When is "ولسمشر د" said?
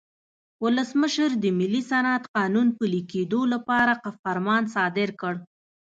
0.63-1.45